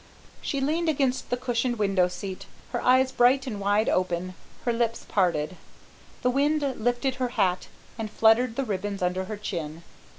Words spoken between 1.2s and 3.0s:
the cushioned window seat, her